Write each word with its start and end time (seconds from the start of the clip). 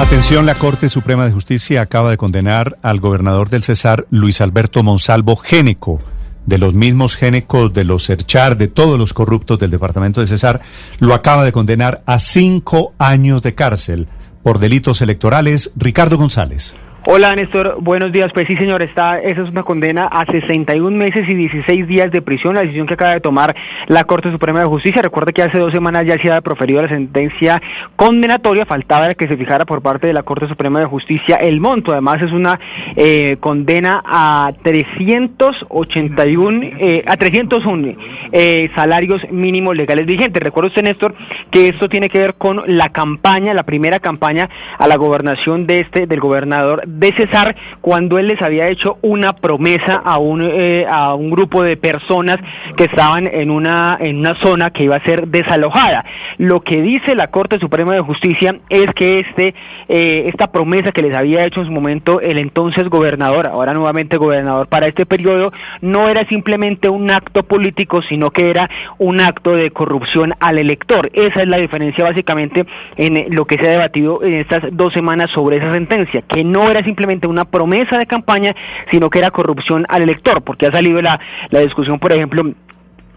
Atención, 0.00 0.44
la 0.44 0.56
Corte 0.56 0.88
Suprema 0.88 1.24
de 1.24 1.32
Justicia 1.32 1.80
acaba 1.80 2.10
de 2.10 2.16
condenar 2.16 2.78
al 2.82 2.98
gobernador 2.98 3.48
del 3.48 3.62
Cesar, 3.62 4.06
Luis 4.10 4.40
Alberto 4.40 4.82
Monsalvo 4.82 5.36
Géneco, 5.36 6.00
de 6.46 6.58
los 6.58 6.74
mismos 6.74 7.16
génecos 7.16 7.72
de 7.72 7.84
los 7.84 8.04
Serchar, 8.04 8.56
de 8.56 8.68
todos 8.68 8.98
los 8.98 9.14
corruptos 9.14 9.58
del 9.60 9.70
departamento 9.70 10.20
de 10.20 10.26
Cesar, 10.26 10.60
lo 10.98 11.14
acaba 11.14 11.44
de 11.44 11.52
condenar 11.52 12.02
a 12.06 12.18
cinco 12.18 12.92
años 12.98 13.40
de 13.42 13.54
cárcel 13.54 14.08
por 14.42 14.58
delitos 14.58 15.00
electorales. 15.00 15.72
Ricardo 15.76 16.18
González. 16.18 16.76
Hola 17.06 17.36
Néstor, 17.36 17.76
buenos 17.82 18.12
días. 18.12 18.32
Pues 18.32 18.46
sí 18.46 18.56
señor, 18.56 18.82
está, 18.82 19.20
esa 19.20 19.42
es 19.42 19.50
una 19.50 19.62
condena 19.62 20.06
a 20.06 20.24
61 20.24 20.96
meses 20.96 21.28
y 21.28 21.34
16 21.34 21.86
días 21.86 22.10
de 22.10 22.22
prisión, 22.22 22.54
la 22.54 22.62
decisión 22.62 22.86
que 22.86 22.94
acaba 22.94 23.12
de 23.12 23.20
tomar 23.20 23.54
la 23.88 24.04
Corte 24.04 24.32
Suprema 24.32 24.60
de 24.60 24.64
Justicia. 24.64 25.02
Recuerda 25.02 25.30
que 25.30 25.42
hace 25.42 25.58
dos 25.58 25.70
semanas 25.70 26.06
ya 26.06 26.14
se 26.14 26.30
había 26.30 26.40
proferido 26.40 26.80
la 26.80 26.88
sentencia 26.88 27.60
condenatoria, 27.94 28.64
faltaba 28.64 29.12
que 29.12 29.28
se 29.28 29.36
fijara 29.36 29.66
por 29.66 29.82
parte 29.82 30.06
de 30.06 30.14
la 30.14 30.22
Corte 30.22 30.48
Suprema 30.48 30.80
de 30.80 30.86
Justicia 30.86 31.36
el 31.36 31.60
monto. 31.60 31.92
Además 31.92 32.22
es 32.22 32.32
una 32.32 32.58
eh, 32.96 33.36
condena 33.38 34.02
a 34.02 34.52
381, 34.62 36.62
eh, 36.80 37.04
a 37.06 37.18
301 37.18 37.96
eh, 38.32 38.70
salarios 38.74 39.20
mínimos 39.30 39.76
legales 39.76 40.06
vigentes. 40.06 40.42
Recuerda 40.42 40.68
usted 40.68 40.82
Néstor 40.82 41.14
que 41.50 41.68
esto 41.68 41.90
tiene 41.90 42.08
que 42.08 42.18
ver 42.18 42.36
con 42.36 42.62
la 42.66 42.88
campaña, 42.88 43.52
la 43.52 43.64
primera 43.64 44.00
campaña 44.00 44.48
a 44.78 44.88
la 44.88 44.96
gobernación 44.96 45.66
de 45.66 45.80
este, 45.80 46.06
del 46.06 46.20
gobernador 46.20 46.93
de 46.98 47.12
Cesar 47.12 47.56
cuando 47.80 48.18
él 48.18 48.28
les 48.28 48.40
había 48.40 48.68
hecho 48.68 48.98
una 49.02 49.34
promesa 49.34 49.96
a 50.04 50.18
un, 50.18 50.42
eh, 50.42 50.86
a 50.88 51.14
un 51.14 51.30
grupo 51.30 51.62
de 51.62 51.76
personas 51.76 52.38
que 52.76 52.84
estaban 52.84 53.26
en 53.26 53.50
una, 53.50 53.96
en 54.00 54.18
una 54.18 54.34
zona 54.36 54.70
que 54.70 54.84
iba 54.84 54.96
a 54.96 55.04
ser 55.04 55.28
desalojada. 55.28 56.04
Lo 56.38 56.60
que 56.60 56.80
dice 56.82 57.14
la 57.14 57.28
Corte 57.28 57.58
Suprema 57.58 57.94
de 57.94 58.00
Justicia 58.00 58.56
es 58.68 58.86
que 58.94 59.20
este, 59.20 59.54
eh, 59.88 60.24
esta 60.26 60.48
promesa 60.48 60.92
que 60.92 61.02
les 61.02 61.14
había 61.14 61.44
hecho 61.44 61.60
en 61.60 61.66
su 61.66 61.72
momento 61.72 62.20
el 62.20 62.38
entonces 62.38 62.88
gobernador, 62.88 63.46
ahora 63.46 63.74
nuevamente 63.74 64.16
gobernador 64.16 64.68
para 64.68 64.86
este 64.86 65.06
periodo, 65.06 65.52
no 65.80 66.08
era 66.08 66.26
simplemente 66.28 66.88
un 66.88 67.10
acto 67.10 67.42
político, 67.42 68.02
sino 68.02 68.30
que 68.30 68.50
era 68.50 68.70
un 68.98 69.20
acto 69.20 69.54
de 69.54 69.70
corrupción 69.70 70.34
al 70.40 70.58
elector. 70.58 71.10
Esa 71.12 71.42
es 71.42 71.48
la 71.48 71.58
diferencia 71.58 72.04
básicamente 72.04 72.64
en 72.96 73.34
lo 73.34 73.46
que 73.46 73.56
se 73.56 73.66
ha 73.66 73.70
debatido 73.70 74.22
en 74.22 74.34
estas 74.34 74.62
dos 74.72 74.92
semanas 74.92 75.30
sobre 75.32 75.56
esa 75.56 75.72
sentencia, 75.72 76.22
que 76.22 76.44
no 76.44 76.70
era 76.70 76.83
simplemente 76.84 77.26
una 77.26 77.44
promesa 77.44 77.98
de 77.98 78.06
campaña, 78.06 78.54
sino 78.90 79.10
que 79.10 79.18
era 79.18 79.30
corrupción 79.30 79.86
al 79.88 80.02
elector, 80.02 80.42
porque 80.42 80.66
ha 80.66 80.72
salido 80.72 81.00
la, 81.02 81.18
la 81.50 81.60
discusión, 81.60 81.98
por 81.98 82.12
ejemplo, 82.12 82.44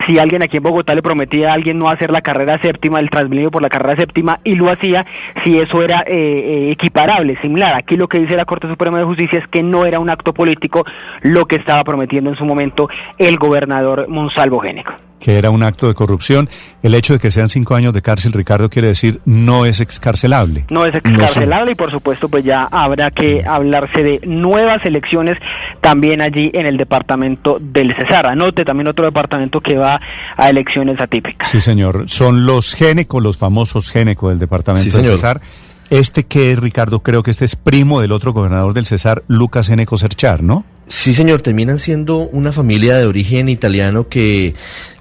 si 0.06 0.20
alguien 0.20 0.44
aquí 0.44 0.58
en 0.58 0.64
Bogotá 0.64 0.94
le 0.94 1.02
prometía 1.02 1.52
a 1.52 1.54
alguien 1.54 1.80
no 1.80 1.90
hacer 1.90 2.12
la 2.12 2.22
carrera 2.22 2.60
séptima, 2.62 3.00
el 3.00 3.10
Transmilenio 3.10 3.52
por 3.52 3.62
la 3.62 3.70
carrera 3.70 4.00
séptima, 4.00 4.40
y 4.44 4.56
lo 4.56 4.70
hacía, 4.70 5.06
si 5.44 5.58
eso 5.58 5.82
era 5.82 6.02
eh, 6.02 6.16
eh, 6.16 6.72
equiparable, 6.72 7.38
similar. 7.42 7.76
Aquí 7.76 7.98
lo 7.98 8.08
que 8.08 8.20
dice 8.20 8.36
la 8.36 8.46
Corte 8.46 8.68
Suprema 8.68 9.00
de 9.00 9.06
Justicia 9.06 9.40
es 9.40 9.48
que 9.48 9.64
no 9.64 9.86
era 9.86 10.00
un 10.00 10.10
acto 10.10 10.34
político 10.34 10.86
lo 11.22 11.46
que 11.46 11.56
estaba 11.56 11.84
prometiendo 11.84 12.30
en 12.30 12.36
su 12.36 12.46
momento 12.46 12.90
el 13.18 13.38
gobernador 13.38 14.08
Monsalvo 14.08 14.60
Génico 14.60 15.07
que 15.20 15.38
era 15.38 15.50
un 15.50 15.64
acto 15.64 15.88
de 15.88 15.94
corrupción. 15.94 16.50
El 16.84 16.94
hecho 16.94 17.14
de 17.14 17.20
que 17.20 17.32
sean 17.32 17.50
cinco 17.50 17.76
años 17.76 17.94
de 17.94 18.02
cárcel, 18.02 18.34
Ricardo, 18.34 18.70
quiere 18.70 18.90
decir 18.90 19.22
no 19.26 19.66
es 19.66 19.80
excarcelable. 19.80 20.66
No 20.70 20.86
es 20.86 20.96
excarcelable 20.96 21.72
y 21.72 21.76
por 21.76 21.92
supuesto 21.92 22.30
pues 22.30 22.44
ya 22.44 22.68
habrá 22.72 23.12
que 23.12 23.44
hablarse 23.46 24.04
de 24.04 24.20
nuevas 24.26 24.86
elecciones 24.86 25.38
también 25.82 26.22
allí 26.22 26.52
en 26.54 26.66
el 26.66 26.78
departamento 26.78 27.58
del 27.60 27.96
Cesar. 27.96 28.28
Anote 28.28 28.66
también 28.66 28.88
otro 28.88 29.06
departamento 29.06 29.62
que 29.62 29.78
va 29.78 30.00
a 30.36 30.50
elecciones 30.50 31.00
atípicas. 31.00 31.50
Sí, 31.50 31.62
señor. 31.62 32.06
Son 32.08 32.46
los 32.46 32.76
Géneco, 32.76 33.20
los 33.20 33.38
famosos 33.38 33.90
Géneco 33.90 34.30
del 34.30 34.40
departamento 34.40 34.98
del 34.98 35.06
Cesar. 35.06 35.42
Este 35.90 36.26
que 36.26 36.52
es, 36.52 36.60
Ricardo, 36.60 37.00
creo 37.00 37.24
que 37.24 37.32
este 37.32 37.46
es 37.46 37.56
primo 37.56 38.02
del 38.02 38.12
otro 38.12 38.34
gobernador 38.34 38.74
del 38.74 38.86
Cesar, 38.86 39.24
Lucas 39.28 39.68
Géneco 39.68 39.98
Serchar, 39.98 40.44
¿no? 40.44 40.66
Sí, 40.88 41.14
señor, 41.14 41.42
terminan 41.42 41.80
siendo 41.80 42.18
una 42.18 42.52
familia 42.52 42.98
de 42.98 43.06
origen 43.06 43.48
italiano 43.48 44.08
que 44.08 44.54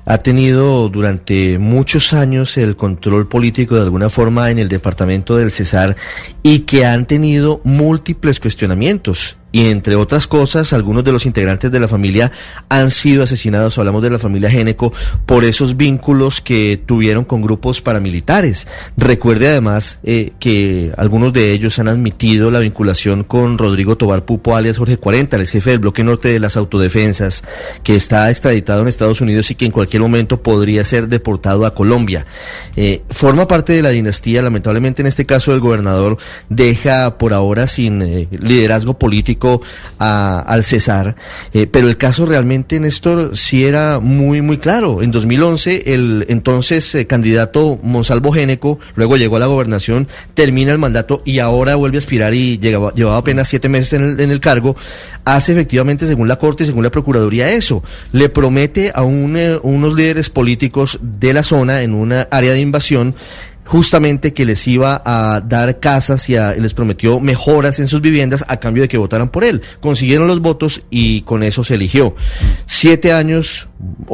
ha 0.06 0.18
tenido 0.18 0.88
durante 0.88 1.58
muchos 1.58 2.12
años 2.12 2.56
el 2.56 2.76
control 2.76 3.28
político 3.28 3.74
de 3.74 3.82
alguna 3.82 4.08
forma 4.08 4.50
en 4.50 4.58
el 4.58 4.68
departamento 4.68 5.36
del 5.36 5.52
Cesar 5.52 5.96
y 6.42 6.60
que 6.60 6.86
han 6.86 7.06
tenido 7.06 7.60
múltiples 7.64 8.40
cuestionamientos 8.40 9.36
y 9.56 9.70
entre 9.70 9.96
otras 9.96 10.26
cosas, 10.26 10.74
algunos 10.74 11.02
de 11.02 11.12
los 11.12 11.24
integrantes 11.24 11.70
de 11.70 11.80
la 11.80 11.88
familia 11.88 12.30
han 12.68 12.90
sido 12.90 13.22
asesinados, 13.22 13.78
hablamos 13.78 14.02
de 14.02 14.10
la 14.10 14.18
familia 14.18 14.50
Géneco, 14.50 14.92
por 15.24 15.44
esos 15.44 15.78
vínculos 15.78 16.42
que 16.42 16.78
tuvieron 16.84 17.24
con 17.24 17.40
grupos 17.40 17.80
paramilitares. 17.80 18.66
Recuerde 18.98 19.48
además 19.48 20.00
eh, 20.02 20.32
que 20.40 20.92
algunos 20.98 21.32
de 21.32 21.52
ellos 21.52 21.78
han 21.78 21.88
admitido 21.88 22.50
la 22.50 22.58
vinculación 22.58 23.24
con 23.24 23.56
Rodrigo 23.56 23.96
Tobar 23.96 24.26
Pupo, 24.26 24.56
alias 24.56 24.76
Jorge 24.76 24.98
40, 24.98 25.38
el 25.38 25.46
jefe 25.46 25.70
del 25.70 25.78
bloque 25.78 26.04
norte 26.04 26.28
de 26.28 26.38
las 26.38 26.58
autodefensas, 26.58 27.42
que 27.82 27.96
está 27.96 28.30
extraditado 28.30 28.82
en 28.82 28.88
Estados 28.88 29.22
Unidos 29.22 29.50
y 29.50 29.54
que 29.54 29.64
en 29.64 29.72
cualquier 29.72 29.95
momento 30.00 30.42
podría 30.42 30.84
ser 30.84 31.08
deportado 31.08 31.66
a 31.66 31.74
Colombia. 31.74 32.26
Eh, 32.76 33.02
forma 33.10 33.48
parte 33.48 33.72
de 33.72 33.82
la 33.82 33.90
dinastía, 33.90 34.42
lamentablemente 34.42 35.02
en 35.02 35.06
este 35.06 35.26
caso 35.26 35.54
el 35.54 35.60
gobernador 35.60 36.18
deja 36.48 37.18
por 37.18 37.32
ahora 37.32 37.66
sin 37.66 38.02
eh, 38.02 38.28
liderazgo 38.30 38.98
político 38.98 39.62
al 39.98 40.64
Cesar, 40.64 41.16
eh, 41.52 41.66
pero 41.66 41.88
el 41.88 41.96
caso 41.96 42.26
realmente, 42.26 42.78
Néstor, 42.80 43.36
sí 43.36 43.64
era 43.64 44.00
muy, 44.00 44.42
muy 44.42 44.58
claro. 44.58 45.02
En 45.02 45.10
2011, 45.10 45.94
el 45.94 46.26
entonces 46.28 46.96
candidato 47.08 47.78
Monsalvo 47.82 48.32
Géneco, 48.32 48.78
luego 48.94 49.16
llegó 49.16 49.36
a 49.36 49.40
la 49.40 49.46
gobernación, 49.46 50.08
termina 50.34 50.72
el 50.72 50.78
mandato 50.78 51.22
y 51.24 51.38
ahora 51.38 51.76
vuelve 51.76 51.98
a 51.98 52.00
aspirar 52.00 52.34
y 52.34 52.58
llegaba, 52.58 52.92
llevaba 52.94 53.18
apenas 53.18 53.48
siete 53.48 53.68
meses 53.68 53.94
en 53.94 54.20
el, 54.20 54.40
cargo, 54.40 54.76
hace 55.24 55.52
efectivamente, 55.52 56.06
según 56.06 56.28
la 56.28 56.36
Corte 56.36 56.64
y 56.64 56.66
según 56.66 56.84
la 56.84 56.90
Procuraduría, 56.90 57.50
eso. 57.50 57.82
Le 58.12 58.28
promete 58.28 58.92
a 58.94 59.02
eh, 59.02 59.60
unos 59.86 59.98
líderes 59.98 60.30
políticos 60.30 60.98
de 61.02 61.32
la 61.32 61.42
zona 61.42 61.82
en 61.82 61.94
una 61.94 62.28
área 62.30 62.52
de 62.52 62.60
invasión 62.60 63.14
justamente 63.66 64.32
que 64.32 64.44
les 64.44 64.66
iba 64.69 65.02
a 65.04 65.41
dar 65.41 65.80
casas 65.80 66.30
y, 66.30 66.36
les 66.36 66.72
prometió 66.72 67.20
mejoras 67.20 67.80
en 67.80 67.88
sus 67.88 68.00
viviendas 68.00 68.44
a 68.48 68.58
cambio 68.58 68.82
de 68.82 68.88
que 68.88 68.97
votaran 68.97 69.28
por 69.28 69.44
él. 69.44 69.62
Consiguieron 69.80 70.28
los 70.28 70.41
votos 70.41 70.82
y 70.88 71.22
con 71.22 71.42
eso 71.42 71.64
se 71.64 71.74
eligió. 71.74 72.14
Siete 72.64 73.12
años 73.12 73.69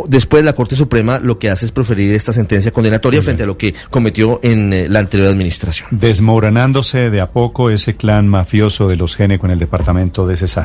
después 0.08 0.44
la 0.44 0.54
Corte 0.54 0.74
Suprema 0.74 1.18
lo 1.18 1.38
que 1.38 1.50
hace 1.50 1.66
es 1.66 1.72
proferir 1.72 2.12
esta 2.12 2.32
sentencia 2.32 2.72
condenatoria 2.72 3.22
frente 3.22 3.44
a 3.44 3.46
lo 3.46 3.58
que 3.58 3.74
cometió 3.90 4.40
en 4.42 4.72
eh, 4.72 4.88
la 4.88 5.00
anterior 5.00 5.28
administración. 5.28 5.88
Desmoronándose 5.90 7.10
de 7.10 7.20
a 7.20 7.30
poco 7.30 7.70
ese 7.70 7.94
clan 7.94 8.26
mafioso 8.26 8.88
de 8.88 8.96
los 8.96 9.16
Geneco 9.16 9.46
en 9.46 9.52
el 9.52 9.58
departamento 9.58 10.26
de 10.26 10.36
Cesar. 10.36 10.64